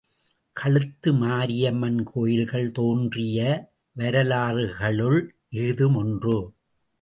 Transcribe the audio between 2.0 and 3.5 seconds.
கோயில்கள் தோன்றிய